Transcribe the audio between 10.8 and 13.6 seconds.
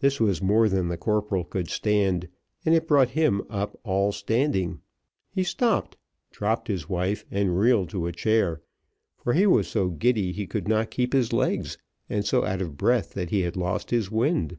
keep his legs, and so out of breath that he had